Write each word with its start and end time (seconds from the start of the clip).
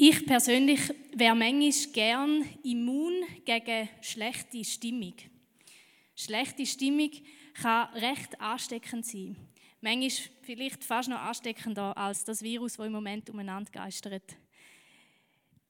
Ich 0.00 0.26
persönlich 0.26 0.78
wäre 1.12 1.34
manchmal 1.34 1.92
gern 1.92 2.44
immun 2.62 3.14
gegen 3.44 3.88
schlechte 4.00 4.64
Stimmung. 4.64 5.14
Schlechte 6.14 6.64
Stimmung 6.66 7.10
kann 7.60 7.92
recht 7.94 8.40
ansteckend 8.40 9.04
sein. 9.04 9.36
Manchmal 9.80 10.10
vielleicht 10.42 10.84
fast 10.84 11.08
noch 11.08 11.18
ansteckender 11.18 11.98
als 11.98 12.24
das 12.24 12.42
Virus, 12.42 12.76
das 12.76 12.86
im 12.86 12.92
Moment 12.92 13.28
umeinander 13.28 13.72
geistert. 13.72 14.36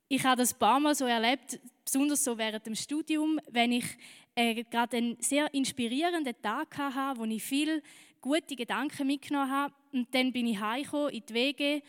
Ich 0.08 0.22
habe 0.24 0.42
das 0.42 0.52
ein 0.52 0.58
paar 0.58 0.78
Mal 0.78 0.94
so 0.94 1.06
erlebt, 1.06 1.58
besonders 1.82 2.22
so 2.22 2.36
während 2.36 2.66
dem 2.66 2.74
Studium, 2.74 3.40
wenn 3.50 3.72
ich 3.72 3.86
äh, 4.34 4.62
gerade 4.62 4.98
einen 4.98 5.16
sehr 5.22 5.54
inspirierenden 5.54 6.34
Tag 6.42 6.76
hatte, 6.76 7.18
wo 7.18 7.24
ich 7.24 7.42
viele 7.42 7.82
gute 8.20 8.56
Gedanken 8.56 9.06
mitgenommen 9.06 9.50
habe. 9.50 9.74
Und 9.90 10.14
dann 10.14 10.34
bin 10.34 10.48
ich 10.48 10.60
heimgekommen 10.60 11.14
in 11.14 11.22
die 11.26 11.32
Wege 11.32 11.82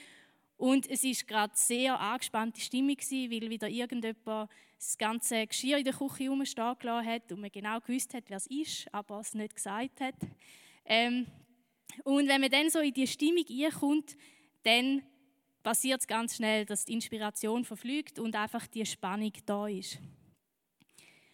und 0.60 0.90
es 0.90 1.06
ist 1.06 1.26
gerade 1.26 1.54
sehr 1.56 1.98
angespannte 1.98 2.60
Stimmung 2.60 2.98
weil 2.98 3.50
wieder 3.50 3.70
irgendjemand 3.70 4.50
das 4.78 4.98
ganze 4.98 5.48
Geschirr 5.48 5.78
in 5.78 5.86
der 5.86 5.94
Küche 5.94 6.26
herumstehen 6.26 6.76
gelassen 6.78 7.08
hat 7.08 7.32
und 7.32 7.40
man 7.40 7.50
genau 7.50 7.80
gewusst 7.80 8.14
hat, 8.14 8.26
wer 8.28 8.38
es 8.38 8.48
ist, 8.48 8.94
aber 8.94 9.22
es 9.22 9.34
nicht 9.34 9.56
gesagt 9.56 10.02
hat. 10.02 10.16
Ähm, 10.84 11.28
und 12.04 12.28
wenn 12.28 12.42
man 12.42 12.50
dann 12.50 12.70
so 12.70 12.80
in 12.80 12.94
die 12.94 13.08
Stimmung 13.08 13.46
kommt, 13.80 14.18
dann 14.64 15.02
passiert 15.64 16.02
es 16.02 16.08
ganz 16.08 16.36
schnell, 16.36 16.66
dass 16.66 16.84
die 16.84 16.94
Inspiration 16.94 17.64
verflügt 17.64 18.20
und 18.20 18.36
einfach 18.36 18.68
die 18.68 18.86
Spannung 18.86 19.34
da 19.46 19.68
ist. 19.68 19.98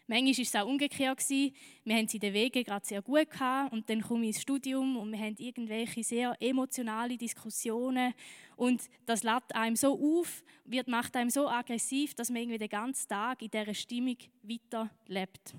Manchmal 0.07 0.37
war 0.37 0.43
es 0.43 0.55
auch 0.55 0.67
umgekehrt. 0.67 1.29
Wir 1.29 1.95
haben 1.95 2.05
es 2.05 2.13
in 2.13 2.19
den 2.19 2.33
Wegen 2.33 2.63
gerade 2.63 2.85
sehr 2.85 3.01
gut 3.01 3.27
gehabt 3.31 3.73
und 3.73 3.89
dann 3.89 4.01
komme 4.01 4.25
ich 4.25 4.35
ins 4.35 4.41
Studium 4.41 4.97
und 4.97 5.11
wir 5.11 5.17
haben 5.17 5.35
irgendwelche 5.39 6.03
sehr 6.03 6.35
emotionale 6.39 7.17
Diskussionen 7.17 8.13
und 8.55 8.83
das 9.07 9.23
lädt 9.23 9.55
einem 9.55 9.75
so 9.75 9.93
auf, 9.93 10.43
wird, 10.63 10.87
macht 10.87 11.15
einem 11.15 11.31
so 11.31 11.49
aggressiv, 11.49 12.13
dass 12.13 12.29
man 12.29 12.43
irgendwie 12.43 12.59
den 12.59 12.69
ganzen 12.69 13.07
Tag 13.07 13.41
in 13.41 13.49
dieser 13.49 13.73
Stimmung 13.73 14.17
weiterlebt. 14.43 15.55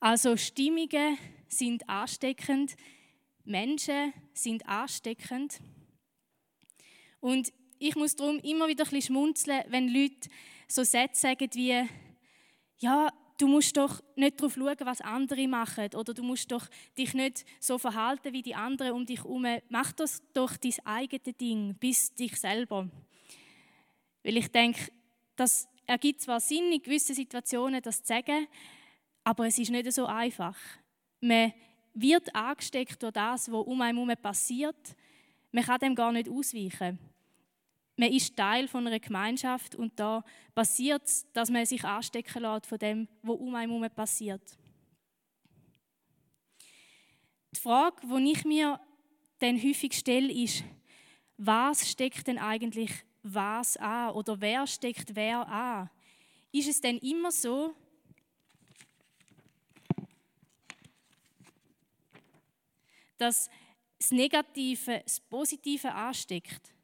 Also 0.00 0.38
Stimmungen 0.38 1.18
sind 1.46 1.86
ansteckend, 1.90 2.74
Menschen 3.44 4.14
sind 4.32 4.66
ansteckend 4.66 5.60
und 7.20 7.52
ich 7.78 7.96
muss 7.96 8.16
darum 8.16 8.38
immer 8.38 8.66
wieder 8.66 8.84
ein 8.84 8.90
bisschen 8.90 9.14
schmunzeln, 9.14 9.62
wenn 9.68 9.88
Leute 9.88 10.30
so 10.68 10.84
Sätze 10.84 11.20
sagen 11.20 11.48
wie 11.52 11.86
ja, 12.78 13.12
du 13.38 13.46
musst 13.46 13.76
doch 13.76 14.02
nicht 14.16 14.40
darauf 14.40 14.54
schauen, 14.54 14.76
was 14.80 15.00
andere 15.00 15.48
machen 15.48 15.94
oder 15.94 16.14
du 16.14 16.22
musst 16.22 16.50
doch 16.50 16.66
dich 16.96 17.14
nicht 17.14 17.44
so 17.60 17.78
verhalten 17.78 18.32
wie 18.32 18.42
die 18.42 18.54
anderen 18.54 18.92
um 18.92 19.06
dich 19.06 19.18
herum. 19.18 19.46
Mach 19.68 19.92
das 19.92 20.20
doch 20.32 20.56
dein 20.56 20.74
eigenes 20.84 21.36
Ding, 21.36 21.74
bis 21.78 22.14
dich 22.14 22.36
selber. 22.36 22.88
Weil 24.22 24.36
ich 24.36 24.48
denke, 24.48 24.90
das 25.36 25.68
ergibt 25.86 26.20
zwar 26.20 26.40
Sinn, 26.40 26.72
in 26.72 26.82
gewissen 26.82 27.14
Situationen 27.14 27.80
das 27.80 28.02
zu 28.02 28.08
sagen, 28.08 28.46
aber 29.24 29.46
es 29.46 29.58
ist 29.58 29.70
nicht 29.70 29.92
so 29.92 30.06
einfach. 30.06 30.56
Man 31.20 31.52
wird 31.94 32.34
angesteckt 32.34 33.02
durch 33.02 33.12
das, 33.12 33.50
was 33.50 33.66
um 33.66 33.80
einen 33.80 33.98
herum 33.98 34.22
passiert. 34.22 34.96
Man 35.50 35.64
kann 35.64 35.78
dem 35.78 35.94
gar 35.94 36.12
nicht 36.12 36.28
ausweichen 36.28 36.98
man 37.98 38.12
ist 38.12 38.36
Teil 38.36 38.68
von 38.68 38.86
einer 38.86 39.00
Gemeinschaft 39.00 39.74
und 39.74 39.98
da 39.98 40.24
passiert 40.54 41.04
es, 41.04 41.26
dass 41.32 41.50
man 41.50 41.66
sich 41.66 41.82
anstecken 41.84 42.42
lässt 42.42 42.66
von 42.66 42.78
dem, 42.78 43.08
was 43.22 43.36
um 43.36 43.54
einen 43.56 43.72
herum 43.72 43.90
passiert. 43.90 44.56
Die 47.50 47.60
Frage, 47.60 48.06
die 48.06 48.32
ich 48.32 48.44
mir 48.44 48.80
dann 49.40 49.60
häufig 49.60 49.94
stelle, 49.94 50.32
ist, 50.32 50.62
was 51.36 51.90
steckt 51.90 52.26
denn 52.28 52.38
eigentlich 52.38 52.92
was 53.24 53.76
an 53.76 54.12
oder 54.12 54.40
wer 54.40 54.66
steckt 54.66 55.16
wer 55.16 55.46
an? 55.48 55.90
Ist 56.52 56.68
es 56.68 56.80
denn 56.80 56.98
immer 56.98 57.32
so, 57.32 57.74
dass 63.16 63.50
das 63.98 64.10
Negative 64.12 65.00
das 65.04 65.18
Positive 65.18 65.92
ansteckt? 65.92 66.77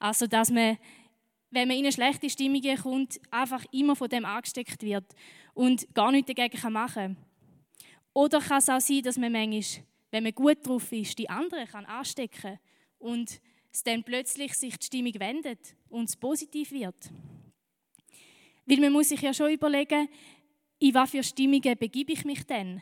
Also, 0.00 0.26
dass 0.26 0.50
man, 0.50 0.78
wenn 1.50 1.68
man 1.68 1.76
in 1.76 1.84
eine 1.84 1.92
schlechte 1.92 2.28
Stimmung 2.30 2.62
kommt, 2.82 3.20
einfach 3.30 3.64
immer 3.70 3.94
von 3.94 4.08
dem 4.08 4.24
angesteckt 4.24 4.82
wird 4.82 5.04
und 5.54 5.94
gar 5.94 6.10
nichts 6.10 6.32
dagegen 6.32 6.72
machen 6.72 6.94
kann. 6.94 7.16
Oder 8.14 8.40
kann 8.40 8.58
es 8.58 8.68
auch 8.68 8.80
sein, 8.80 9.02
dass 9.02 9.18
man 9.18 9.30
manchmal, 9.30 9.84
wenn 10.10 10.24
man 10.24 10.34
gut 10.34 10.66
drauf 10.66 10.90
ist, 10.90 11.18
die 11.18 11.28
anderen 11.28 11.68
kann 11.68 11.84
anstecken 11.84 12.58
und 12.98 13.40
es 13.72 13.84
dann 13.84 14.02
plötzlich 14.02 14.54
sich 14.54 14.76
die 14.78 14.86
Stimmung 14.86 15.14
wendet 15.20 15.76
und 15.90 16.08
es 16.08 16.16
positiv 16.16 16.72
wird. 16.72 17.10
Weil 18.66 18.80
man 18.80 18.92
muss 18.92 19.10
sich 19.10 19.20
ja 19.20 19.34
schon 19.34 19.52
überlegen, 19.52 20.08
in 20.78 20.94
was 20.94 21.10
für 21.10 21.22
Stimmungen 21.22 21.76
begebe 21.76 22.12
ich 22.12 22.24
mich 22.24 22.42
denn? 22.44 22.80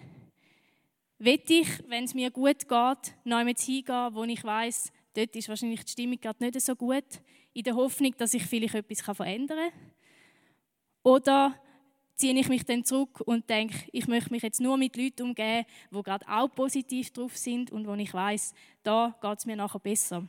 Will 1.18 1.42
ich, 1.48 1.68
wenn 1.88 2.04
es 2.04 2.14
mir 2.14 2.30
gut 2.30 2.68
geht, 2.68 3.14
einmal 3.24 3.46
hingehen, 3.46 4.14
wo 4.14 4.22
ich 4.22 4.44
weiß, 4.44 4.92
dort 5.18 5.34
ist 5.34 5.48
wahrscheinlich 5.48 5.84
die 5.84 5.90
Stimmung 5.90 6.20
gerade 6.20 6.44
nicht 6.44 6.60
so 6.60 6.76
gut, 6.76 7.04
in 7.52 7.64
der 7.64 7.74
Hoffnung, 7.74 8.14
dass 8.16 8.34
ich 8.34 8.44
vielleicht 8.44 8.74
etwas 8.74 9.00
verändern 9.16 9.70
kann. 9.70 9.92
Oder 11.02 11.60
ziehe 12.14 12.38
ich 12.38 12.48
mich 12.48 12.64
dann 12.64 12.84
zurück 12.84 13.20
und 13.20 13.48
denke, 13.50 13.76
ich 13.92 14.06
möchte 14.06 14.30
mich 14.32 14.42
jetzt 14.42 14.60
nur 14.60 14.76
mit 14.76 14.96
Leuten 14.96 15.22
umgehen, 15.22 15.64
die 15.90 16.02
gerade 16.02 16.26
auch 16.28 16.48
positiv 16.48 17.10
drauf 17.12 17.36
sind 17.36 17.70
und 17.70 17.86
wo 17.86 17.94
ich 17.94 18.12
weiß, 18.12 18.54
da 18.82 19.16
geht 19.20 19.38
es 19.38 19.46
mir 19.46 19.56
nachher 19.56 19.78
besser. 19.78 20.26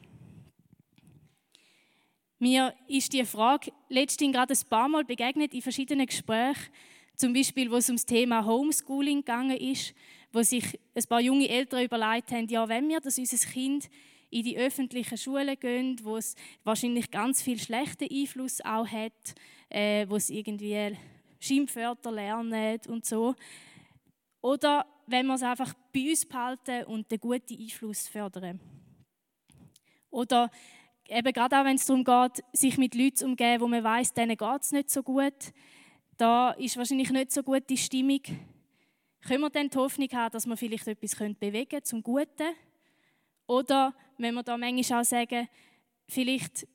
Mir 2.38 2.74
ist 2.88 3.12
die 3.14 3.26
Frage 3.26 3.72
letztens 3.90 4.34
gerade 4.34 4.54
ein 4.54 4.70
paar 4.70 4.88
Mal 4.88 5.04
begegnet 5.04 5.54
in 5.54 5.62
verschiedenen 5.62 6.06
Gesprächen, 6.06 6.72
zum 7.16 7.34
Beispiel, 7.34 7.70
wo 7.70 7.76
es 7.76 7.90
um 7.90 7.98
das 7.98 8.06
Thema 8.06 8.46
Homeschooling 8.46 9.18
gegangen 9.18 9.58
ist, 9.58 9.94
wo 10.32 10.42
sich 10.42 10.80
ein 10.96 11.04
paar 11.04 11.20
junge 11.20 11.50
Eltern 11.50 11.84
überlegt 11.84 12.32
haben, 12.32 12.48
ja, 12.48 12.70
wenn 12.70 12.88
wir 12.88 13.02
das 13.02 13.18
unser 13.18 13.46
Kind 13.50 13.90
in 14.30 14.44
die 14.44 14.58
öffentlichen 14.58 15.18
Schulen 15.18 15.60
gehen, 15.60 16.00
wo 16.04 16.18
es 16.18 16.36
wahrscheinlich 16.64 17.10
ganz 17.10 17.42
viel 17.42 17.60
schlechten 17.60 18.08
Einfluss 18.12 18.62
auch 18.62 18.88
hat, 18.88 19.36
äh, 19.70 20.06
wo 20.08 20.16
es 20.16 20.30
irgendwie 20.30 20.96
Schimpfwörter 21.40 22.12
lernen 22.12 22.80
und 22.88 23.06
so. 23.06 23.36
Oder 24.42 24.86
wenn 25.08 25.26
wir 25.26 25.36
es 25.36 25.44
einfach 25.44 25.74
bei 25.94 26.10
uns 26.10 26.26
behalten 26.26 26.86
und 26.86 27.12
den 27.12 27.20
guten 27.20 27.60
Einfluss 27.60 28.08
fördern. 28.08 28.60
Oder 30.12 30.50
eben 31.08 31.34
gerade 31.34 31.60
auch, 31.60 31.66
wenn 31.66 31.76
es 31.76 31.86
darum 31.86 32.04
geht, 32.04 32.44
sich 32.54 32.78
mit 32.78 32.96
Leuten 32.96 33.16
zu 33.16 33.26
umgehen, 33.26 33.60
wo 33.60 33.68
man 33.68 33.84
weiß, 33.84 34.14
denen 34.14 34.38
geht 34.38 34.62
es 34.62 34.72
nicht 34.72 34.90
so 34.90 35.04
gut, 35.04 35.54
da 36.18 36.52
ist 36.52 36.78
wahrscheinlich 36.78 37.12
nicht 37.12 37.32
so 37.32 37.44
gute 37.44 37.78
Stimmung. 37.78 38.22
Können 39.22 39.42
wir 39.42 39.50
dann 39.50 39.70
die 39.70 39.78
Hoffnung 39.78 40.10
haben, 40.14 40.32
dass 40.32 40.46
wir 40.46 40.58
vielleicht 40.58 40.88
etwas 40.88 41.16
bewegen 41.16 41.70
können 41.70 41.84
zum 41.84 42.04
Guten? 42.04 42.56
Oder 43.50 43.96
wenn 44.20 44.36
wir 44.36 44.44
da 44.44 44.56
manchmal 44.58 45.02
auch 45.02 45.06
sagen, 45.06 45.50
vielleicht 46.08 46.68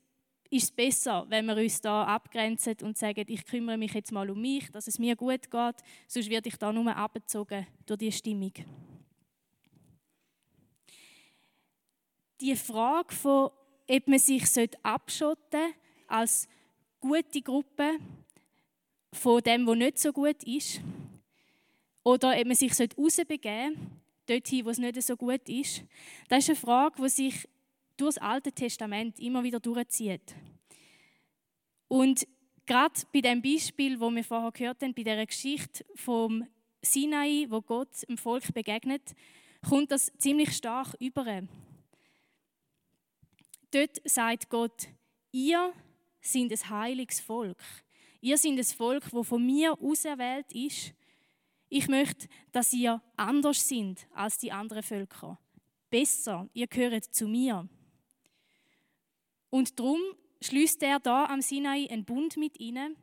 ist 0.49 0.63
es 0.63 0.71
besser, 0.71 1.25
wenn 1.29 1.45
wir 1.45 1.55
uns 1.55 1.79
da 1.79 2.03
abgrenzen 2.03 2.75
und 2.81 2.97
sagen, 2.97 3.23
ich 3.29 3.45
kümmere 3.45 3.77
mich 3.77 3.93
jetzt 3.93 4.11
mal 4.11 4.29
um 4.29 4.41
mich, 4.41 4.69
dass 4.71 4.87
es 4.87 4.99
mir 4.99 5.15
gut 5.15 5.49
geht, 5.49 5.75
sonst 6.05 6.29
werde 6.29 6.49
ich 6.49 6.57
da 6.57 6.73
nur 6.73 6.93
abgezogen 6.93 7.65
durch 7.85 7.99
die 7.99 8.11
Stimmung. 8.11 8.51
Die 12.41 12.57
Frage 12.57 13.15
von, 13.15 13.51
ob 13.89 14.07
man 14.07 14.19
sich 14.19 14.43
abschotten 14.83 15.73
als 16.09 16.45
gute 16.99 17.41
Gruppe 17.41 17.99
von 19.13 19.41
dem, 19.41 19.65
was 19.65 19.77
nicht 19.77 19.99
so 19.99 20.11
gut 20.11 20.43
ist, 20.43 20.81
oder 22.03 22.37
ob 22.37 22.45
man 22.45 22.55
sich 22.55 22.73
rausbegeben 22.73 23.75
sollte 23.75 24.04
dorthin, 24.25 24.65
wo 24.65 24.69
es 24.69 24.77
nicht 24.77 25.01
so 25.01 25.15
gut 25.15 25.47
ist? 25.47 25.83
Das 26.27 26.39
ist 26.39 26.49
eine 26.49 26.55
Frage, 26.55 27.01
die 27.01 27.09
sich 27.09 27.47
durch 27.97 28.15
das 28.15 28.23
Alte 28.23 28.51
Testament 28.51 29.19
immer 29.19 29.43
wieder 29.43 29.59
durchzieht. 29.59 30.35
Und 31.87 32.27
gerade 32.65 33.01
bei 33.13 33.21
dem 33.21 33.41
Beispiel, 33.41 33.99
wo 33.99 34.09
wir 34.09 34.23
vorher 34.23 34.51
gehört 34.51 34.81
haben, 34.81 34.93
bei 34.93 35.03
der 35.03 35.25
Geschichte 35.25 35.85
vom 35.95 36.47
Sinai, 36.81 37.45
wo 37.49 37.61
Gott 37.61 38.07
dem 38.07 38.17
Volk 38.17 38.53
begegnet, 38.53 39.15
kommt 39.67 39.91
das 39.91 40.11
ziemlich 40.17 40.51
stark 40.51 40.95
über. 40.99 41.43
Dort 43.71 44.01
sagt 44.05 44.49
Gott, 44.49 44.87
ihr 45.31 45.73
seid 46.21 46.51
ein 46.51 46.69
heiliges 46.69 47.19
Volk. 47.19 47.61
Ihr 48.21 48.37
seid 48.37 48.53
ein 48.53 48.63
Volk, 48.63 49.11
wo 49.11 49.23
von 49.23 49.45
mir 49.45 49.79
auserwählt 49.81 50.51
ist 50.53 50.93
ich 51.75 51.89
möchte, 51.89 52.29
dass 52.53 52.71
ihr 52.71 53.01
anders 53.17 53.67
sind 53.67 54.07
als 54.13 54.37
die 54.37 54.53
anderen 54.53 54.81
Völker. 54.81 55.37
Besser, 55.89 56.49
ihr 56.53 56.67
gehört 56.67 57.03
zu 57.13 57.27
mir. 57.27 57.67
Und 59.49 59.77
darum 59.77 59.99
schließt 60.41 60.81
er 60.83 60.99
da 60.99 61.25
am 61.25 61.41
Sinai 61.41 61.89
einen 61.89 62.05
Bund 62.05 62.37
mit 62.37 62.61
ihnen 62.61 62.95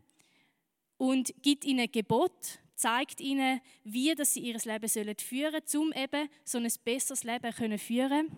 und 0.97 1.35
gibt 1.43 1.67
ihnen 1.67 1.93
Gebot, 1.93 2.61
zeigt 2.75 3.21
ihnen, 3.21 3.61
wie 3.85 4.15
dass 4.15 4.33
sie 4.33 4.41
ihr 4.41 4.59
Leben 4.65 4.89
führen 4.89 5.61
sollen, 5.67 5.85
um 5.85 5.93
eben 5.93 6.29
so 6.43 6.57
ein 6.57 6.73
besseres 6.83 7.25
Leben 7.25 7.53
können 7.53 7.79
führen 7.79 8.29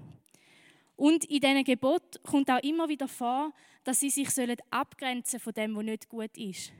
Und 0.96 1.26
in 1.26 1.40
diesen 1.40 1.62
Gebot 1.62 2.20
kommt 2.24 2.50
auch 2.50 2.62
immer 2.64 2.88
wieder 2.88 3.06
vor, 3.06 3.52
dass 3.84 4.00
sie 4.00 4.10
sich 4.10 4.30
sollen 4.30 4.56
abgrenzen 4.70 5.38
von 5.38 5.52
dem, 5.52 5.76
was 5.76 5.84
nicht 5.84 6.08
gut 6.08 6.36
ist. 6.36 6.72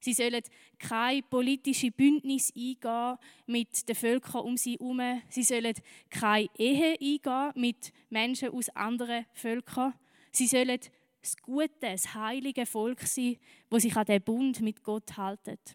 Sie 0.00 0.12
sollen 0.12 0.42
kein 0.78 1.24
politische 1.28 1.90
Bündnis 1.90 2.52
eingehen 2.54 3.18
mit 3.46 3.88
den 3.88 3.96
Völkern 3.96 4.42
um 4.42 4.56
sie 4.56 4.76
herum. 4.78 5.00
Sie 5.28 5.42
sollen 5.42 5.74
keine 6.08 6.48
Ehe 6.56 6.96
eingehen 7.00 7.52
mit 7.56 7.92
Menschen 8.08 8.50
aus 8.50 8.68
anderen 8.70 9.26
Völkern. 9.32 9.94
Sie 10.30 10.46
sollen 10.46 10.78
das 11.20 11.36
gute, 11.38 11.70
das 11.80 12.14
heilige 12.14 12.64
Volk 12.64 13.00
sein, 13.02 13.38
wo 13.70 13.78
sich 13.78 13.96
an 13.96 14.04
den 14.04 14.22
Bund 14.22 14.60
mit 14.60 14.84
Gott 14.84 15.16
haltet. 15.16 15.74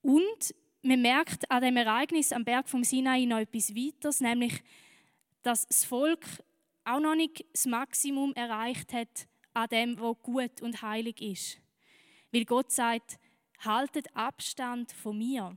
Und 0.00 0.54
man 0.82 1.00
merkt 1.00 1.50
an 1.50 1.62
dem 1.62 1.76
Ereignis 1.76 2.32
am 2.32 2.44
Berg 2.44 2.68
vom 2.68 2.84
Sinai 2.84 3.24
noch 3.24 3.38
etwas 3.38 3.74
weiteres, 3.74 4.20
nämlich, 4.20 4.62
dass 5.42 5.66
das 5.66 5.84
Volk 5.84 6.26
auch 6.84 7.00
noch 7.00 7.14
nicht 7.14 7.44
das 7.52 7.66
Maximum 7.66 8.34
erreicht 8.34 8.92
hat 8.92 9.26
an 9.54 9.68
dem, 9.68 9.98
was 9.98 10.16
gut 10.22 10.60
und 10.60 10.82
heilig 10.82 11.20
ist. 11.22 11.60
Weil 12.32 12.44
Gott 12.44 12.70
sagt, 12.72 13.18
haltet 13.64 14.14
Abstand 14.14 14.92
von 14.92 15.16
mir. 15.16 15.56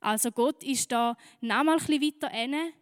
Also 0.00 0.30
Gott 0.30 0.62
ist 0.62 0.92
da 0.92 1.16
noch 1.40 1.64
mal 1.64 1.78
ein 1.78 1.78
bisschen 1.78 2.02
weiter 2.02 2.30
inne 2.30 2.72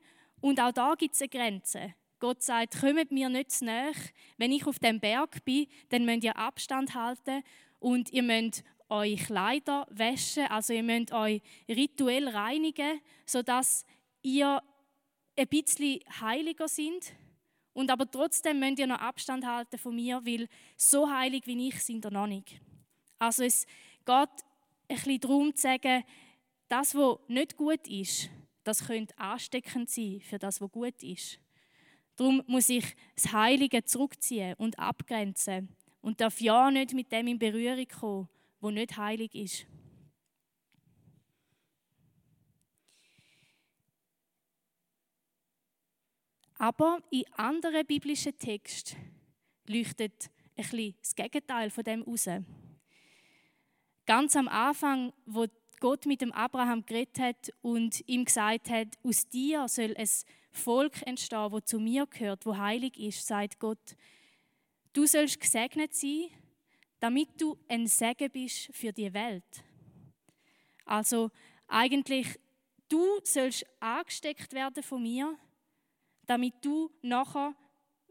und 0.40 0.60
auch 0.60 0.72
da 0.72 0.94
gibt 0.94 1.14
es 1.14 1.22
eine 1.22 1.28
Grenze. 1.30 1.94
Gott 2.18 2.42
sagt, 2.42 2.80
kommt 2.80 3.10
mir 3.10 3.28
nicht 3.28 3.50
zu 3.50 3.64
nahe. 3.64 3.92
Wenn 4.36 4.52
ich 4.52 4.66
auf 4.66 4.78
dem 4.78 5.00
Berg 5.00 5.44
bin, 5.44 5.66
dann 5.88 6.04
müsst 6.04 6.24
ihr 6.24 6.36
Abstand 6.36 6.94
halten 6.94 7.42
und 7.78 8.10
ihr 8.12 8.22
müsst 8.22 8.64
eure 8.88 9.16
Kleider 9.16 9.86
waschen, 9.90 10.46
also 10.46 10.72
ihr 10.72 10.82
müsst 10.82 11.12
euch 11.12 11.42
rituell 11.68 12.28
reinigen, 12.28 13.00
sodass 13.24 13.84
ihr 14.22 14.62
ein 15.36 15.48
bisschen 15.48 16.00
heiliger 16.20 16.68
sind. 16.68 17.12
Und 17.72 17.90
aber 17.90 18.10
trotzdem 18.10 18.58
müsst 18.58 18.78
ihr 18.78 18.86
noch 18.86 19.00
Abstand 19.00 19.46
halten 19.46 19.78
von 19.78 19.94
mir, 19.94 20.24
weil 20.24 20.48
so 20.76 21.10
heilig 21.10 21.46
wie 21.46 21.68
ich 21.68 21.82
sind 21.82 22.04
ihr 22.06 22.10
noch 22.10 22.26
nicht. 22.26 22.60
Also 23.18 23.44
es 23.44 23.66
geht 24.04 24.16
ein 24.16 24.96
bisschen 24.96 25.20
darum 25.20 25.54
zu 25.54 25.62
sagen, 25.62 26.04
das, 26.68 26.94
was 26.94 27.18
nicht 27.28 27.56
gut 27.56 27.86
ist, 27.86 28.30
das 28.64 28.86
könnte 28.86 29.16
ansteckend 29.18 29.90
sein 29.90 30.20
für 30.20 30.38
das, 30.38 30.60
was 30.60 30.70
gut 30.70 31.02
ist. 31.02 31.38
Darum 32.16 32.42
muss 32.46 32.68
ich 32.68 32.96
das 33.14 33.32
Heilige 33.32 33.84
zurückziehen 33.84 34.54
und 34.54 34.78
abgrenzen 34.78 35.68
und 36.00 36.20
darf 36.20 36.40
ja 36.40 36.70
nicht 36.70 36.94
mit 36.94 37.12
dem 37.12 37.26
in 37.26 37.38
Berührung 37.38 37.86
kommen, 37.88 38.28
wo 38.60 38.70
nicht 38.70 38.96
heilig 38.96 39.34
ist. 39.34 39.66
Aber 46.58 47.00
in 47.10 47.24
anderen 47.32 47.86
biblischen 47.86 48.38
Texten 48.38 48.96
leuchtet 49.66 50.30
ein 50.56 50.94
das 51.00 51.14
Gegenteil 51.14 51.70
von 51.70 51.84
dem 51.84 52.02
raus. 52.02 52.28
Ganz 54.06 54.36
am 54.36 54.48
Anfang, 54.48 55.12
wo 55.26 55.46
Gott 55.80 56.06
mit 56.06 56.22
dem 56.22 56.32
Abraham 56.32 56.86
geredet 56.86 57.18
hat 57.18 57.50
und 57.60 58.02
ihm 58.08 58.24
gesagt 58.24 58.70
hat, 58.70 58.88
aus 59.02 59.28
dir 59.28 59.68
soll 59.68 59.94
ein 59.96 60.08
Volk 60.50 61.02
entstehen, 61.06 61.52
wo 61.52 61.60
zu 61.60 61.78
mir 61.78 62.06
gehört, 62.06 62.46
wo 62.46 62.56
heilig 62.56 62.98
ist, 62.98 63.26
sagt 63.26 63.58
Gott, 63.58 63.96
du 64.94 65.06
sollst 65.06 65.40
gesegnet 65.40 65.94
sein, 65.94 66.28
damit 67.00 67.28
du 67.38 67.58
ein 67.68 67.86
Segen 67.86 68.30
bist 68.30 68.70
für 68.72 68.92
die 68.92 69.12
Welt. 69.12 69.44
Also 70.86 71.30
eigentlich, 71.66 72.38
du 72.88 73.04
sollst 73.22 73.66
angesteckt 73.80 74.54
werden 74.54 74.82
von 74.82 75.02
mir, 75.02 75.36
damit 76.26 76.54
du 76.64 76.90
nachher 77.02 77.54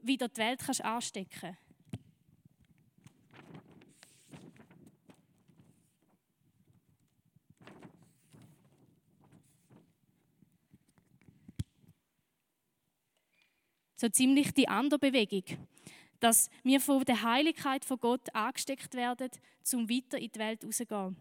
wieder 0.01 0.27
die 0.27 0.37
Welt 0.37 0.59
kannst 0.59 0.83
anstecken 0.83 1.29
kannst. 1.39 1.65
so 14.05 14.09
ziemlich 14.09 14.53
die 14.53 14.67
andere 14.67 14.99
Bewegung, 14.99 15.43
dass 16.19 16.49
wir 16.63 16.79
von 16.79 17.03
der 17.05 17.23
Heiligkeit 17.23 17.85
von 17.85 17.99
Gott 17.99 18.33
angesteckt 18.35 18.93
werden, 18.93 19.29
zum 19.63 19.89
weiter 19.89 20.19
in 20.19 20.31
die 20.31 20.39
Welt 20.39 20.63
rauszugehen. 20.63 21.15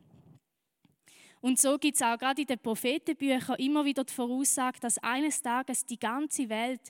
Und 1.44 1.61
so 1.61 1.76
gibt 1.76 1.96
es 1.96 2.00
auch 2.00 2.17
gerade 2.17 2.41
in 2.41 2.46
den 2.46 2.58
Prophetenbüchern 2.58 3.56
immer 3.56 3.85
wieder 3.85 4.02
die 4.02 4.14
Voraussage, 4.14 4.81
dass 4.81 4.96
eines 4.96 5.43
Tages 5.43 5.85
die 5.85 5.99
ganze 5.99 6.49
Welt 6.49 6.81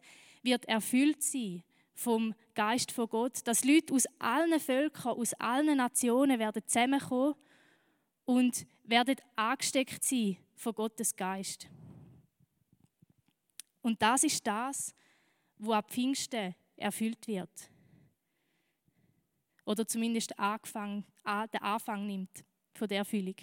wird 0.44 0.64
erfüllt 0.66 1.24
sein 1.24 1.64
vom 1.92 2.32
Geist 2.54 2.92
von 2.92 3.08
Gott, 3.08 3.44
dass 3.48 3.64
Leute 3.64 3.92
aus 3.92 4.06
allen 4.20 4.60
Völkern, 4.60 5.18
aus 5.18 5.34
allen 5.40 5.76
Nationen 5.76 6.38
werden 6.38 6.62
zusammenkommen 6.64 7.34
und 8.26 8.64
werden 8.84 9.16
angesteckt 9.34 10.04
sein 10.04 10.36
von 10.54 10.72
Gottes 10.72 11.16
Geist. 11.16 11.66
Und 13.82 14.00
das 14.00 14.22
ist 14.22 14.46
das, 14.46 14.94
wo 15.58 15.72
ab 15.72 15.90
Pfingsten 15.90 16.54
erfüllt 16.76 17.26
wird. 17.26 17.50
Oder 19.64 19.84
zumindest 19.84 20.38
Anfang, 20.38 21.04
den 21.24 21.60
Anfang 21.60 22.06
nimmt 22.06 22.44
von 22.72 22.86
der 22.86 22.98
Erfüllung. 22.98 23.34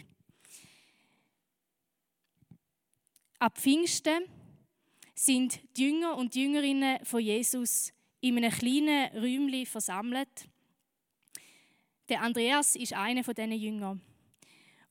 Ab 3.42 3.58
Pfingsten 3.58 4.26
sind 5.16 5.62
die 5.76 5.86
Jünger 5.86 6.16
und 6.16 6.36
die 6.36 6.44
Jüngerinnen 6.44 7.04
von 7.04 7.22
Jesus 7.22 7.92
in 8.20 8.38
einem 8.38 8.52
kleinen 8.52 9.18
Räumchen 9.18 9.66
versammelt. 9.66 10.48
Der 12.08 12.22
Andreas 12.22 12.76
ist 12.76 12.94
einer 12.94 13.24
von 13.24 13.34
diesen 13.34 13.54
Jüngern. 13.54 14.02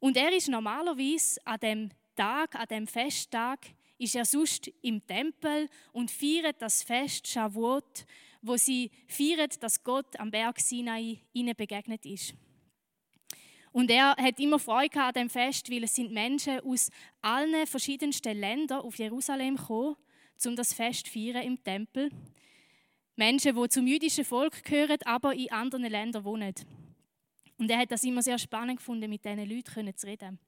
Und 0.00 0.16
er 0.16 0.32
ist 0.32 0.48
normalerweise 0.48 1.40
an 1.46 1.60
dem 1.60 1.90
Tag, 2.16 2.56
an 2.56 2.66
dem 2.66 2.88
Festtag, 2.88 3.60
ist 3.98 4.16
er 4.16 4.24
sonst 4.24 4.66
im 4.82 5.06
Tempel 5.06 5.68
und 5.92 6.10
feiert 6.10 6.60
das 6.60 6.82
Fest 6.82 7.28
Shavuot, 7.28 8.04
wo 8.42 8.56
sie 8.56 8.90
feiert, 9.06 9.62
dass 9.62 9.84
Gott 9.84 10.18
am 10.18 10.32
Berg 10.32 10.58
Sinai 10.58 11.20
ihnen 11.32 11.54
begegnet 11.54 12.04
ist. 12.04 12.34
Und 13.72 13.90
er 13.90 14.16
hat 14.16 14.40
immer 14.40 14.58
Freude 14.58 15.00
an 15.00 15.12
dem 15.12 15.30
Fest, 15.30 15.70
weil 15.70 15.84
es 15.84 15.94
sind 15.94 16.12
Menschen 16.12 16.60
aus 16.60 16.90
allen 17.22 17.66
verschiedensten 17.66 18.36
Ländern 18.36 18.80
auf 18.80 18.98
Jerusalem 18.98 19.56
gekommen, 19.56 19.96
um 20.44 20.56
das 20.56 20.72
Fest 20.72 21.06
zu 21.06 21.12
feiern 21.12 21.44
im 21.44 21.62
Tempel. 21.62 22.10
Menschen, 23.14 23.54
die 23.54 23.68
zum 23.68 23.86
jüdischen 23.86 24.24
Volk 24.24 24.64
gehören, 24.64 24.98
aber 25.04 25.34
in 25.34 25.52
anderen 25.52 25.84
Ländern 25.84 26.24
wohnen. 26.24 26.54
Und 27.58 27.70
er 27.70 27.78
hat 27.78 27.92
das 27.92 28.02
immer 28.02 28.22
sehr 28.22 28.38
spannend 28.38 28.78
gefunden, 28.78 29.10
mit 29.10 29.24
diesen 29.24 29.48
Leuten 29.48 29.96
zu 29.96 30.06
reden. 30.06 30.38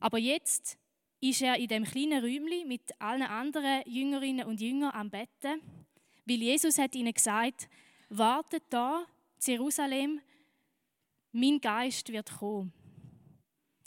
Aber 0.00 0.18
jetzt 0.18 0.76
ist 1.20 1.42
er 1.42 1.56
in 1.56 1.68
dem 1.68 1.84
kleinen 1.84 2.22
Räumchen 2.22 2.68
mit 2.68 3.00
allen 3.00 3.22
anderen 3.22 3.82
Jüngerinnen 3.86 4.46
und 4.46 4.60
Jüngern 4.60 4.90
am 4.92 5.10
Betten, 5.10 5.60
weil 6.26 6.36
Jesus 6.36 6.78
hat 6.78 6.94
ihnen 6.94 7.12
gesagt, 7.12 7.68
wartet 8.08 8.64
da, 8.70 9.06
Jerusalem, 9.40 10.20
mein 11.38 11.60
Geist 11.60 12.12
wird 12.12 12.38
kommen. 12.38 12.72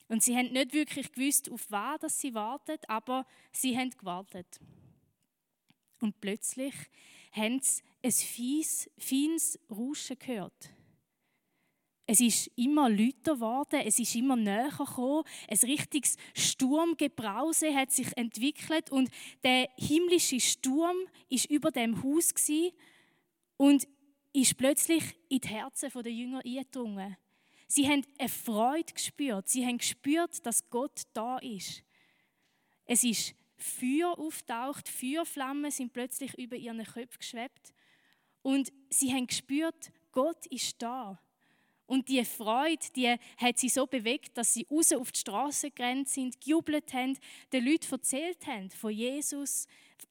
Und 0.08 0.24
sie 0.24 0.36
haben 0.36 0.51
nicht 0.51 0.74
wirklich 0.74 1.12
gewusst, 1.12 1.50
auf 1.50 1.65
was 1.70 2.20
sie 2.20 2.34
wartet, 2.34 2.88
aber 2.89 3.25
sie 3.51 3.77
haben 3.77 3.91
gewartet. 3.91 4.60
Und 6.00 6.20
plötzlich 6.20 6.74
haben 7.31 7.62
sie 7.62 7.81
ein 8.03 8.12
fies, 8.12 8.89
feines 8.98 9.60
Rauschen 9.70 10.20
gehört. 10.20 10.74
Es 12.08 12.20
ist 12.20 12.48
immer 12.58 12.89
lauter 12.89 13.36
geworden, 13.36 13.81
es 13.86 14.00
ist 14.00 14.15
immer 14.15 14.36
näher 14.36 14.70
gekommen. 14.70 15.24
Ein 15.48 15.58
richtiges 15.63 16.17
Sturmgebrause 16.34 17.74
hat 17.74 17.91
sich 17.91 18.17
entwickelt 18.17 18.91
und 18.91 19.10
der 19.43 19.70
himmlische 19.77 20.41
Sturm 20.41 20.98
ist 21.29 21.46
über 21.46 21.72
dem 21.72 22.03
Haus 22.03 22.34
und 23.55 23.88
ist 24.34 24.58
plötzlich 24.58 25.03
in 25.29 25.39
die 25.39 25.48
Herzen 25.48 25.89
der 26.03 26.12
Jünger 26.12 26.41
eingedrungen. 26.43 27.15
Sie 27.74 27.88
haben 27.88 28.06
eine 28.18 28.28
Freude 28.28 28.92
gespürt. 28.92 29.48
Sie 29.48 29.66
haben 29.66 29.78
gespürt, 29.78 30.46
dass 30.46 30.70
Gott 30.70 31.04
da 31.13 31.38
ist. 31.38 31.84
Es 32.84 33.06
ist 33.06 33.34
Feuer 33.56 34.20
auftaucht, 34.20 34.90
Feuerflammen 34.90 35.72
sind 35.72 35.94
plötzlich 35.94 36.38
über 36.38 36.58
ihren 36.58 36.84
Köpfen 36.84 37.20
geschwebt 37.20 37.74
und 38.42 38.74
sie 38.90 39.13
haben 39.13 39.25
gespürt, 39.25 39.94
Gott 40.12 40.46
ist 40.48 40.82
da. 40.82 41.18
Und 41.86 42.10
die 42.10 42.25
Freude, 42.25 42.86
die 42.94 43.16
hat 43.38 43.58
sie 43.58 43.70
so 43.70 43.88
bewegt, 43.88 44.38
dass 44.38 44.54
sie 44.54 44.68
raus 44.70 44.92
auf 44.92 45.13
die 45.13 45.20
Straße 45.20 45.72
gerannt 45.72 46.10
sind, 46.10 46.42
gejubelt 46.42 46.94
haben, 46.94 47.18
den 47.54 47.66
Leuten 47.66 47.90
erzählt 47.90 48.48
haben 48.48 48.70
von 48.70 48.92
Jesus, 48.92 49.66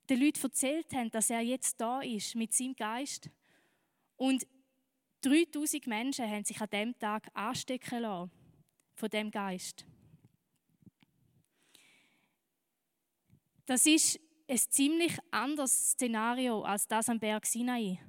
den 0.09 0.21
Leuten 0.21 0.43
erzählt 0.43 0.90
haben, 0.95 1.11
dass 1.11 1.29
er 1.29 1.43
jetzt 1.43 1.79
da 1.79 2.00
ist 2.00 2.35
mit 2.37 2.55
seinem 2.55 2.75
Geist. 2.75 3.29
Und 4.17 4.47
3000 5.22 5.86
Menschen 5.86 6.28
haben 6.28 6.44
sich 6.44 6.60
an 6.60 6.70
dem 6.70 6.98
Tag 6.98 7.28
anstecken 7.34 8.00
lassen 8.00 8.30
von 8.94 9.08
dem 9.10 9.30
Geist. 9.30 9.84
Das 13.66 13.86
ist 13.86 14.18
ein 14.48 14.58
ziemlich 14.58 15.16
anderes 15.30 15.92
Szenario 15.92 16.62
als 16.62 16.88
das 16.88 17.08
am 17.08 17.20
Berg 17.20 17.46
Sinai. 17.46 18.00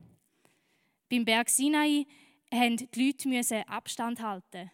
Beim 1.09 1.25
Berg 1.25 1.49
Sinai 1.49 2.07
mussten 2.51 2.89
die 2.91 3.13
Leute 3.29 3.67
Abstand 3.67 4.21
halten, 4.21 4.71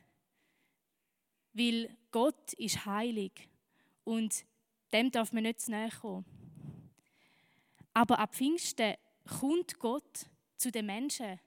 weil 1.54 1.98
Gott 2.12 2.54
ist 2.54 2.86
heilig 2.86 3.50
und 4.04 4.46
dem 4.94 5.12
darf 5.12 5.34
man 5.34 5.44
nicht 5.44 5.60
zu 5.60 5.72
nahe 5.72 5.90
kommen. 5.90 6.26
Aber 7.94 8.20
ab 8.20 8.36
Pfingsten 8.36 8.96
kommt 9.28 9.80
Gott 9.80 10.28
zu 10.56 10.72
den 10.72 10.86
Menschen. 10.86 11.40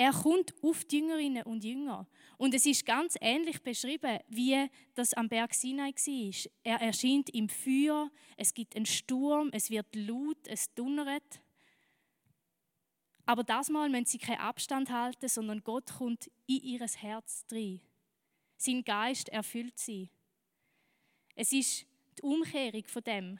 Er 0.00 0.12
kommt 0.12 0.54
auf 0.62 0.82
die 0.86 0.96
Jüngerinnen 0.96 1.42
und 1.42 1.62
Jünger. 1.62 2.06
Und 2.38 2.54
es 2.54 2.64
ist 2.64 2.86
ganz 2.86 3.18
ähnlich 3.20 3.62
beschrieben, 3.62 4.18
wie 4.28 4.66
das 4.94 5.12
am 5.12 5.28
Berg 5.28 5.52
Sinai 5.52 5.92
war. 5.92 6.50
Er 6.62 6.80
erscheint 6.80 7.28
im 7.28 7.50
Feuer, 7.50 8.10
es 8.38 8.54
gibt 8.54 8.76
einen 8.76 8.86
Sturm, 8.86 9.50
es 9.52 9.68
wird 9.68 9.94
laut, 9.94 10.38
es 10.46 10.72
donnert. 10.72 11.42
Aber 13.26 13.44
das 13.44 13.68
Mal 13.68 13.90
müssen 13.90 14.06
sie 14.06 14.16
keinen 14.16 14.38
Abstand 14.38 14.88
halten, 14.88 15.28
sondern 15.28 15.62
Gott 15.62 15.92
kommt 15.92 16.30
in 16.46 16.62
ihr 16.62 16.80
Herz 16.80 17.44
rein. 17.52 17.82
Sein 18.56 18.82
Geist 18.82 19.28
erfüllt 19.28 19.78
sie. 19.78 20.08
Es 21.34 21.52
ist 21.52 21.84
die 22.16 22.22
Umkehrung 22.22 22.86
von 22.86 23.02
dem. 23.02 23.38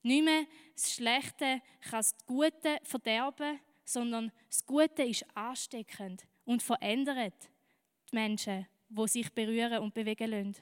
Nicht 0.00 0.24
mehr 0.24 0.46
das 0.74 0.94
Schlechte 0.94 1.60
kann 1.82 1.98
das 1.98 2.16
Gute 2.24 2.78
verderben, 2.82 3.60
sondern 3.86 4.32
das 4.48 4.66
Gute 4.66 5.04
ist 5.04 5.24
ansteckend 5.34 6.26
und 6.44 6.62
verändert 6.62 7.48
die 8.10 8.16
Menschen, 8.16 8.66
die 8.88 9.08
sich 9.08 9.32
berühren 9.32 9.78
und 9.78 9.94
bewegen 9.94 10.30
lassen. 10.30 10.56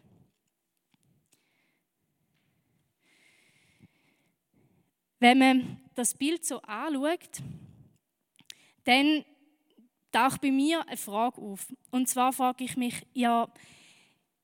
Wenn 5.18 5.38
man 5.38 5.80
das 5.94 6.14
Bild 6.14 6.44
so 6.44 6.60
anschaut, 6.60 7.40
dann 8.84 9.24
taucht 10.12 10.42
bei 10.42 10.50
mir 10.50 10.86
eine 10.86 10.98
Frage 10.98 11.40
auf. 11.40 11.66
Und 11.90 12.08
zwar 12.08 12.32
frage 12.32 12.64
ich 12.64 12.76
mich, 12.76 13.06
ja, 13.14 13.50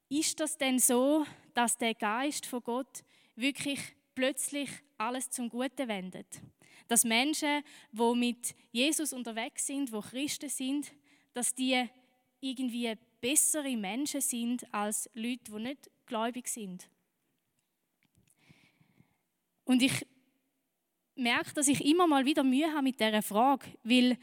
ist 0.08 0.40
das 0.40 0.56
denn 0.56 0.78
so, 0.78 1.26
dass 1.52 1.76
der 1.76 1.94
Geist 1.94 2.46
von 2.46 2.62
Gott 2.62 3.04
wirklich 3.36 3.80
plötzlich 4.14 4.70
alles 5.00 5.30
zum 5.30 5.48
Guten 5.48 5.88
wendet? 5.88 6.40
Dass 6.88 7.04
Menschen, 7.04 7.62
die 7.92 8.14
mit 8.14 8.54
Jesus 8.72 9.12
unterwegs 9.12 9.66
sind, 9.66 9.92
die 9.92 10.00
Christen 10.00 10.48
sind, 10.48 10.92
dass 11.32 11.54
die 11.54 11.88
irgendwie 12.40 12.94
bessere 13.20 13.76
Menschen 13.76 14.20
sind 14.20 14.72
als 14.72 15.08
Leute, 15.14 15.52
die 15.52 15.62
nicht 15.62 15.90
gläubig 16.06 16.48
sind. 16.48 16.88
Und 19.64 19.82
ich 19.82 20.06
merke, 21.14 21.52
dass 21.54 21.68
ich 21.68 21.84
immer 21.84 22.06
mal 22.06 22.24
wieder 22.24 22.42
Mühe 22.42 22.72
habe 22.72 22.82
mit 22.82 22.98
dieser 22.98 23.22
Frage, 23.22 23.66
weil 23.84 24.18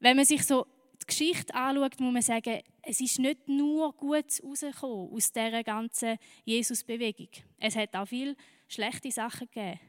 wenn 0.00 0.16
man 0.16 0.26
sich 0.26 0.44
so 0.44 0.66
die 1.02 1.06
Geschichte 1.06 1.54
anschaut, 1.54 1.98
muss 2.00 2.12
man 2.12 2.22
sagen, 2.22 2.60
es 2.82 3.00
ist 3.00 3.18
nicht 3.18 3.48
nur 3.48 3.92
Gutes 3.94 4.42
rausgekommen 4.42 5.10
aus 5.12 5.32
dieser 5.32 5.62
ganzen 5.62 6.18
Jesus-Bewegung. 6.44 7.28
Es 7.58 7.76
hat 7.76 7.94
auch 7.94 8.06
viele 8.06 8.36
schlechte 8.68 9.10
Sachen 9.10 9.48
gegeben. 9.50 9.80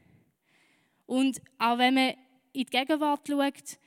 Und 1.12 1.42
auch 1.58 1.76
wenn 1.76 1.92
man 1.92 2.14
in 2.54 2.64
die 2.64 2.64
Gegenwart 2.64 3.28
schaut, 3.28 3.78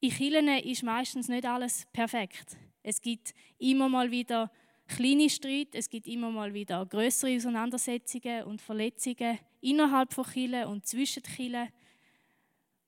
in 0.00 0.10
Kirchen 0.10 0.48
ist 0.48 0.82
meistens 0.82 1.28
nicht 1.28 1.44
alles 1.44 1.86
perfekt. 1.92 2.56
Es 2.82 3.02
gibt 3.02 3.34
immer 3.58 3.90
mal 3.90 4.10
wieder 4.10 4.50
kleine 4.86 5.28
Streit, 5.28 5.74
es 5.74 5.90
gibt 5.90 6.06
immer 6.06 6.30
mal 6.30 6.54
wieder 6.54 6.86
größere 6.86 7.36
Auseinandersetzungen 7.36 8.44
und 8.44 8.62
Verletzungen 8.62 9.38
innerhalb 9.60 10.14
von 10.14 10.24
Kirchen 10.24 10.64
und 10.68 10.86
zwischen 10.86 11.22
Kirchen. 11.22 11.68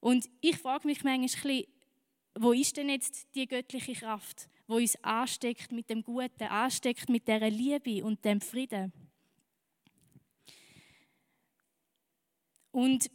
Und 0.00 0.30
ich 0.40 0.56
frage 0.56 0.88
mich 0.88 1.04
manchmal, 1.04 1.66
wo 2.38 2.52
ist 2.52 2.78
denn 2.78 2.88
jetzt 2.88 3.28
die 3.34 3.46
göttliche 3.46 3.92
Kraft, 3.92 4.48
wo 4.68 4.76
uns 4.76 4.96
ansteckt 5.04 5.70
mit 5.70 5.90
dem 5.90 6.02
Guten, 6.02 6.44
ansteckt 6.44 7.10
mit 7.10 7.28
der 7.28 7.50
Liebe 7.50 8.02
und 8.06 8.24
dem 8.24 8.40
Frieden? 8.40 8.90
Und 12.72 13.10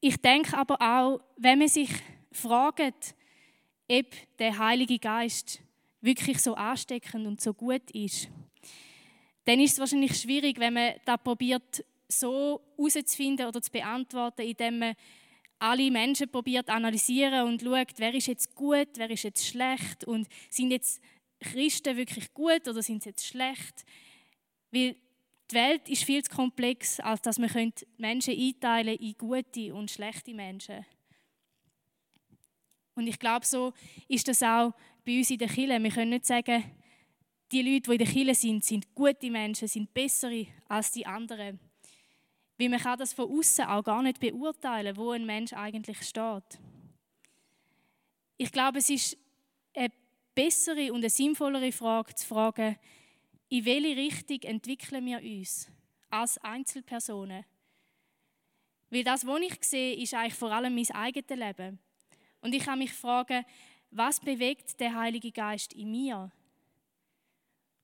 ich 0.00 0.16
denke 0.16 0.56
aber 0.56 0.80
auch, 0.80 1.20
wenn 1.36 1.58
man 1.58 1.68
sich 1.68 1.90
fragt, 2.32 3.14
ob 3.90 4.06
der 4.38 4.58
Heilige 4.58 4.98
Geist 4.98 5.60
wirklich 6.00 6.40
so 6.40 6.54
ansteckend 6.54 7.26
und 7.26 7.40
so 7.40 7.52
gut 7.52 7.90
ist, 7.90 8.28
dann 9.44 9.60
ist 9.60 9.72
es 9.72 9.78
wahrscheinlich 9.78 10.16
schwierig, 10.16 10.58
wenn 10.58 10.74
man 10.74 10.94
da 11.04 11.16
probiert, 11.16 11.84
so 12.08 12.60
herauszufinden 12.76 13.46
oder 13.46 13.62
zu 13.62 13.70
beantworten, 13.70 14.42
indem 14.42 14.78
man 14.80 14.94
alle 15.58 15.90
Menschen 15.90 16.28
probiert 16.28 16.68
analysieren 16.68 17.46
und 17.46 17.62
schaut, 17.62 17.92
wer 17.98 18.14
ist 18.14 18.26
jetzt 18.26 18.54
gut, 18.54 18.88
wer 18.96 19.10
ist 19.10 19.24
jetzt 19.24 19.46
schlecht 19.46 20.04
und 20.04 20.26
sind 20.48 20.70
jetzt 20.70 21.00
Christen 21.38 21.96
wirklich 21.96 22.32
gut 22.32 22.66
oder 22.66 22.82
sind 22.82 23.02
sie 23.02 23.10
jetzt 23.10 23.26
schlecht? 23.26 23.84
Weil 24.70 24.96
die 25.50 25.54
Welt 25.54 25.88
ist 25.88 26.04
viel 26.04 26.22
zu 26.22 26.34
komplex, 26.34 27.00
als 27.00 27.22
dass 27.22 27.38
man 27.38 27.72
Menschen 27.98 28.38
einteilen 28.38 28.96
in 28.96 29.14
gute 29.18 29.74
und 29.74 29.90
schlechte 29.90 30.32
Menschen. 30.32 30.84
Und 32.94 33.06
ich 33.06 33.18
glaube, 33.18 33.46
so 33.46 33.72
ist 34.08 34.28
das 34.28 34.42
auch 34.42 34.72
bei 35.04 35.18
uns 35.18 35.30
in 35.30 35.38
der 35.38 35.48
Kirche. 35.48 35.82
Wir 35.82 35.90
können 35.90 36.10
nicht 36.10 36.26
sagen, 36.26 36.64
die 37.50 37.62
Leute, 37.62 37.82
die 37.82 37.92
in 37.92 37.98
der 37.98 38.06
Kirche 38.06 38.34
sind, 38.34 38.64
sind 38.64 38.94
gute 38.94 39.30
Menschen, 39.30 39.68
sind 39.68 39.92
bessere 39.92 40.46
als 40.68 40.92
die 40.92 41.06
anderen. 41.06 41.58
Weil 42.58 42.68
man 42.68 42.78
kann 42.78 42.98
das 42.98 43.12
von 43.12 43.30
außen 43.30 43.64
auch 43.64 43.82
gar 43.82 44.02
nicht 44.02 44.20
beurteilen, 44.20 44.96
wo 44.96 45.12
ein 45.12 45.24
Mensch 45.24 45.52
eigentlich 45.52 46.02
steht. 46.02 46.60
Ich 48.36 48.52
glaube, 48.52 48.78
es 48.78 48.90
ist 48.90 49.16
eine 49.74 49.90
bessere 50.34 50.92
und 50.92 50.98
eine 50.98 51.10
sinnvollere 51.10 51.72
Frage 51.72 52.14
zu 52.14 52.26
fragen, 52.26 52.76
in 53.50 53.64
welche 53.64 53.96
Richtung 53.96 54.40
entwickeln 54.42 55.04
wir 55.04 55.18
uns 55.18 55.68
als 56.08 56.38
Einzelpersonen? 56.38 57.44
Weil 58.88 59.04
das, 59.04 59.26
was 59.26 59.40
ich 59.40 59.64
sehe, 59.64 59.96
ist 59.96 60.14
eigentlich 60.14 60.34
vor 60.34 60.52
allem 60.52 60.74
mein 60.74 60.90
eigenes 60.92 61.38
Leben. 61.38 61.78
Und 62.40 62.54
ich 62.54 62.64
kann 62.64 62.78
mich 62.78 62.92
fragen, 62.92 63.44
was 63.90 64.20
bewegt 64.20 64.78
der 64.80 64.94
Heilige 64.94 65.32
Geist 65.32 65.72
in 65.72 65.90
mir? 65.90 66.30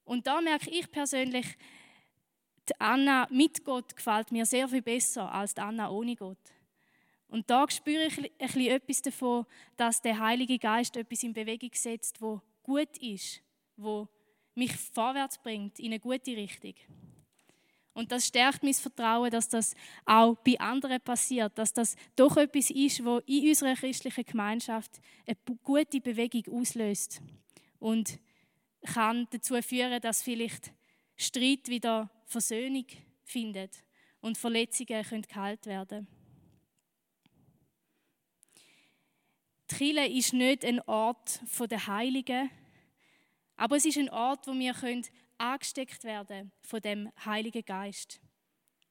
Und 0.04 0.26
da 0.26 0.40
merke 0.40 0.70
ich 0.70 0.90
persönlich, 0.90 1.46
die 2.68 2.80
Anna 2.80 3.26
mit 3.30 3.64
Gott 3.64 3.94
gefällt 3.94 4.32
mir 4.32 4.46
sehr 4.46 4.68
viel 4.68 4.82
besser 4.82 5.30
als 5.32 5.54
die 5.54 5.60
Anna 5.60 5.90
ohne 5.90 6.16
Gott. 6.16 6.38
Und 7.28 7.50
da 7.50 7.68
spüre 7.68 8.06
ich 8.06 8.18
ein 8.18 8.60
etwas 8.66 9.02
davon, 9.02 9.46
dass 9.76 10.00
der 10.00 10.18
Heilige 10.18 10.58
Geist 10.58 10.96
etwas 10.96 11.24
in 11.24 11.32
Bewegung 11.32 11.70
setzt, 11.74 12.20
wo 12.20 12.40
gut 12.62 12.96
ist, 12.98 13.42
wo 13.76 14.08
mich 14.56 14.74
vorwärts 14.76 15.38
bringt 15.38 15.78
in 15.78 15.86
eine 15.86 16.00
gute 16.00 16.36
Richtung. 16.36 16.74
Und 17.92 18.12
das 18.12 18.26
stärkt 18.26 18.62
mein 18.62 18.74
Vertrauen, 18.74 19.30
dass 19.30 19.48
das 19.48 19.74
auch 20.04 20.36
bei 20.44 20.60
anderen 20.60 21.00
passiert, 21.00 21.56
dass 21.56 21.72
das 21.72 21.96
doch 22.14 22.36
etwas 22.36 22.68
ist, 22.70 23.02
wo 23.02 23.18
in 23.26 23.48
unserer 23.48 23.74
christlichen 23.74 24.24
Gemeinschaft 24.24 25.00
eine 25.26 25.36
gute 25.62 26.00
Bewegung 26.00 26.60
auslöst 26.60 27.22
und 27.78 28.18
kann 28.84 29.26
dazu 29.30 29.60
führen, 29.62 30.00
dass 30.00 30.22
vielleicht 30.22 30.72
Streit 31.16 31.68
wieder 31.68 32.10
Versöhnung 32.26 32.86
findet 33.24 33.82
und 34.20 34.36
Verletzungen 34.36 35.02
können 35.02 35.22
geheilt 35.22 35.64
werden. 35.64 36.06
Die 39.70 39.74
Kirche 39.74 40.06
ist 40.06 40.32
nicht 40.34 40.64
ein 40.64 40.80
Ort 40.82 41.40
der 41.70 41.86
Heiligen, 41.86 42.50
aber 43.56 43.76
es 43.76 43.84
ist 43.86 43.98
ein 43.98 44.10
Ort, 44.10 44.46
wo 44.46 44.52
wir 44.52 44.74
angesteckt 45.38 46.04
werden 46.04 46.52
von 46.62 46.80
dem 46.80 47.10
Heiligen 47.24 47.64
Geist 47.64 48.20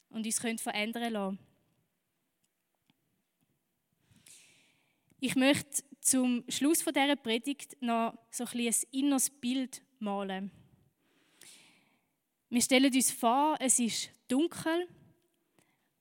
und 0.09 0.25
uns 0.25 0.41
können 0.41 0.57
verändern 0.57 1.13
lassen. 1.13 1.39
Ich 5.19 5.35
möchte 5.35 5.83
zum 6.01 6.43
Schluss 6.49 6.81
von 6.81 6.93
dieser 6.93 7.15
Predigt 7.15 7.81
noch 7.81 8.17
so 8.29 8.45
ein, 8.45 8.59
ein 8.59 8.75
inneres 8.91 9.29
Bild 9.29 9.81
malen. 9.99 10.51
Wir 12.49 12.61
stellen 12.61 12.93
uns 12.93 13.11
vor, 13.11 13.57
es 13.59 13.79
ist 13.79 14.11
dunkel 14.27 14.87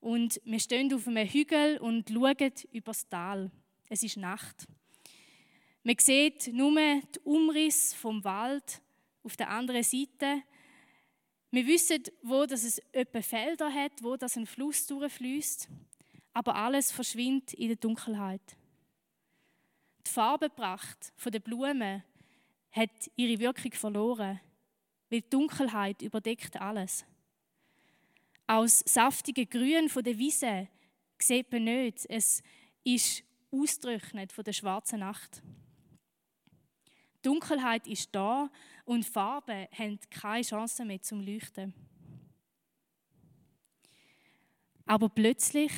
und 0.01 0.41
wir 0.45 0.61
stehen 0.61 0.93
auf 0.93 1.09
einem 1.09 1.27
Hügel 1.27 1.79
und 1.79 2.11
schauen 2.11 2.53
über 2.73 2.93
das 2.93 3.09
Tal. 3.09 3.51
Es 3.89 4.03
ist 4.03 4.19
Nacht. 4.19 4.67
Man 5.87 5.97
sieht 5.99 6.49
nur 6.49 6.75
den 6.75 7.03
Umriss 7.25 7.93
vom 7.93 8.25
Wald 8.25 8.81
auf 9.23 9.37
der 9.37 9.51
anderen 9.51 9.83
Seite. 9.83 10.43
Wir 11.51 11.67
wissen, 11.67 12.03
wo 12.23 12.47
das 12.47 12.65
es 12.65 12.83
öppe 12.95 13.23
Felder 13.23 13.71
hat, 13.73 13.93
wo 14.03 14.17
das 14.17 14.37
ein 14.37 14.47
Fluss 14.47 14.87
durchfließt. 14.87 15.69
aber 16.33 16.57
alles 16.57 16.91
verschwindet 16.91 17.53
in 17.53 17.69
der 17.69 17.77
Dunkelheit. 17.77 18.57
Die 20.07 20.11
Farbenpracht 20.11 21.13
der 21.25 21.39
Blumen 21.39 22.03
hat 22.73 22.91
ihre 23.15 23.39
Wirkung 23.39 23.73
verloren, 23.73 24.41
weil 25.11 25.21
die 25.21 25.31
Dunkelheit 25.31 26.03
überdeckt 26.03 26.61
alles. 26.61 27.05
Aus 28.47 28.83
saftigen 28.87 29.49
Grün 29.49 29.89
von 29.89 30.03
der 30.03 30.19
Wiese 30.19 30.69
sieht 31.19 31.53
man 31.53 31.65
nicht. 31.65 32.05
Es 32.09 32.43
ist 32.83 33.23
ausgetrocknet 33.53 34.33
von 34.33 34.45
der 34.45 34.53
schwarzen 34.53 35.01
Nacht. 35.01 35.41
Dunkelheit 37.25 37.87
ist 37.87 38.15
da 38.15 38.51
und 38.85 39.05
Farben 39.05 39.67
haben 39.77 39.99
keine 40.11 40.43
Chance 40.43 40.85
mehr 40.85 41.01
zum 41.01 41.21
Leuchten. 41.21 41.75
Aber 44.87 45.09
plötzlich, 45.09 45.73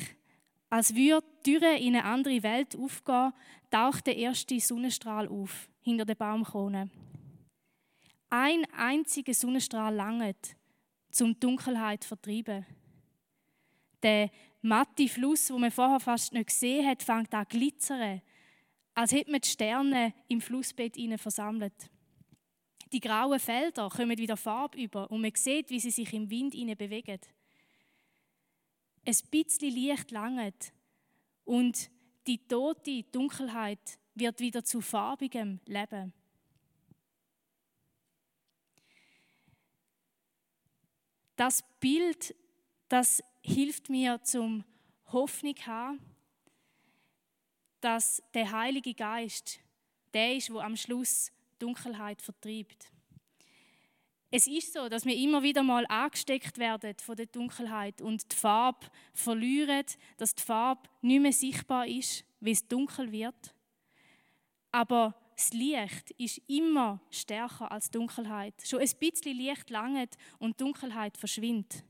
als 0.69 0.93
würde 0.93 1.25
die 1.45 1.53
Türe 1.53 1.77
in 1.77 1.95
eine 1.95 2.03
andere 2.03 2.43
Welt 2.43 2.75
aufgehen, 2.75 3.31
taucht 3.69 4.07
der 4.07 4.17
erste 4.17 4.59
Sonnenstrahl 4.59 5.27
auf 5.29 5.69
hinter 5.81 6.05
der 6.05 6.15
Baumkrone. 6.15 6.89
Ein 8.29 8.65
einziger 8.73 9.33
Sonnenstrahl 9.33 9.95
langt, 9.95 10.57
zum 11.09 11.39
Dunkelheit 11.39 12.03
zu 12.03 12.09
vertreiben. 12.09 12.65
Der 14.03 14.29
matte 14.61 15.07
Fluss, 15.07 15.49
wo 15.49 15.57
man 15.57 15.71
vorher 15.71 16.01
fast 16.01 16.33
nicht 16.33 16.47
gesehen 16.47 16.85
hat, 16.85 17.01
fängt 17.01 17.33
an 17.33 17.45
glitzern, 17.47 18.21
als 18.97 19.11
hätte 19.11 19.29
man 19.29 19.41
die 19.41 19.47
Sterne 19.47 20.11
im 20.27 20.41
Flussbett 20.41 20.97
versammelt. 21.19 21.91
Die 22.91 22.99
grauen 22.99 23.39
Felder 23.39 23.89
kommen 23.89 24.17
wieder 24.17 24.35
Farbe 24.35 24.81
über 24.81 25.11
und 25.11 25.21
man 25.21 25.31
sieht, 25.35 25.69
wie 25.69 25.79
sie 25.79 25.91
sich 25.91 26.11
im 26.13 26.27
Wind 26.31 26.53
bewegen. 26.79 27.19
Ein 29.05 29.17
bisschen 29.29 29.71
Licht 29.71 30.09
langt 30.09 30.73
und 31.45 31.91
die 32.25 32.39
tote 32.47 33.03
Dunkelheit 33.03 33.99
wird 34.15 34.39
wieder 34.39 34.63
zu 34.63 34.81
farbigem 34.81 35.59
Leben. 35.67 36.11
Das 41.35 41.63
Bild, 41.79 42.33
das 42.89 43.21
hilft 43.43 43.91
mir 43.91 44.23
zum 44.23 44.63
Hoffnung 45.11 45.55
haben, 45.67 45.99
dass 47.81 48.21
der 48.33 48.51
Heilige 48.51 48.93
Geist 48.93 49.59
der 50.13 50.35
ist, 50.35 50.51
wo 50.51 50.59
am 50.59 50.75
Schluss 50.75 51.31
Dunkelheit 51.59 52.21
vertreibt. 52.21 52.91
Es 54.29 54.47
ist 54.47 54.73
so, 54.73 54.89
dass 54.89 55.05
wir 55.05 55.15
immer 55.15 55.41
wieder 55.41 55.63
mal 55.63 55.85
angesteckt 55.87 56.57
werden 56.57 56.95
von 56.99 57.15
der 57.15 57.27
Dunkelheit 57.27 58.01
und 58.01 58.29
die 58.31 58.35
Farbe 58.35 58.87
verlieren, 59.13 59.85
dass 60.17 60.35
die 60.35 60.43
Farbe 60.43 60.89
nicht 61.01 61.21
mehr 61.21 61.31
sichtbar 61.31 61.87
ist, 61.87 62.25
wie 62.41 62.51
es 62.51 62.67
dunkel 62.67 63.11
wird. 63.11 63.55
Aber 64.71 65.15
das 65.37 65.53
Licht 65.53 66.11
ist 66.17 66.41
immer 66.47 66.99
stärker 67.09 67.71
als 67.71 67.89
Dunkelheit. 67.89 68.55
Schon 68.65 68.81
ein 68.81 68.89
bisschen 68.99 69.37
Licht 69.37 69.69
langt 69.69 70.17
und 70.39 70.59
Dunkelheit 70.59 71.15
verschwindet. 71.15 71.85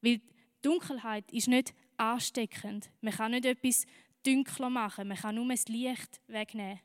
Weil 0.00 0.20
Dunkelheit 0.62 1.30
ist 1.32 1.48
nicht 1.48 1.74
ansteckend. 1.96 2.90
Man 3.00 3.14
kann 3.14 3.32
nicht 3.32 3.46
etwas 3.46 3.84
dunkler 4.24 4.70
machen, 4.70 5.08
man 5.08 5.16
kann 5.16 5.34
nur 5.34 5.48
das 5.48 5.68
Licht 5.68 6.20
wegnehmen. 6.26 6.80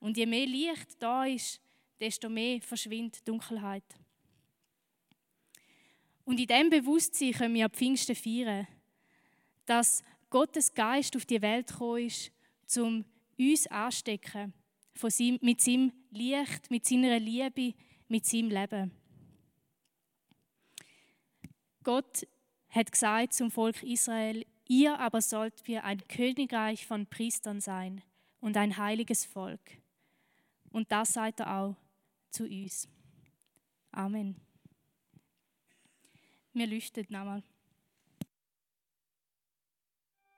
Und 0.00 0.16
je 0.16 0.26
mehr 0.26 0.46
Licht 0.46 1.00
da 1.00 1.24
ist, 1.24 1.60
desto 1.98 2.28
mehr 2.28 2.60
verschwindet 2.60 3.26
Dunkelheit. 3.26 3.84
Und 6.24 6.38
in 6.38 6.46
diesem 6.46 6.70
Bewusstsein 6.70 7.32
können 7.32 7.54
wir 7.54 7.68
Pfingsten 7.68 8.14
feiern, 8.14 8.66
dass 9.66 10.02
Gottes 10.30 10.72
Geist 10.72 11.16
auf 11.16 11.24
die 11.24 11.40
Welt 11.40 11.68
gekommen 11.68 12.06
ist, 12.06 12.30
um 12.76 13.04
uns 13.38 13.66
anstecken 13.68 14.52
von 14.94 15.10
seinem, 15.10 15.38
mit 15.40 15.60
seinem 15.60 15.92
Licht, 16.10 16.70
mit 16.70 16.84
seiner 16.84 17.18
Liebe, 17.18 17.74
mit 18.08 18.26
seinem 18.26 18.50
Leben. 18.50 18.90
Gott 21.82 22.26
hat 22.68 22.92
gesagt 22.92 23.32
zum 23.32 23.50
Volk 23.50 23.82
Israel, 23.82 24.44
ihr 24.68 24.98
aber 25.00 25.20
sollt 25.20 25.66
wir 25.66 25.84
ein 25.84 26.06
Königreich 26.06 26.86
von 26.86 27.06
Priestern 27.06 27.60
sein 27.60 28.02
und 28.40 28.56
ein 28.56 28.76
heiliges 28.76 29.24
Volk. 29.24 29.60
Und 30.70 30.92
das 30.92 31.14
seid 31.14 31.40
ihr 31.40 31.50
auch 31.50 31.74
zu 32.30 32.46
uns. 32.46 32.88
Amen. 33.90 34.36
Wir 36.52 36.66
lüften 36.66 37.06
nochmal. 37.08 37.42